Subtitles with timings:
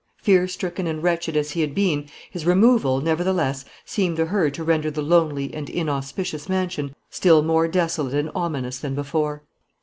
[0.17, 4.63] Fear stricken and wretched as he had been, his removal, nevertheless, seemed to her to
[4.63, 9.43] render the lonely and inauspicious mansion still more desolate and ominous than before.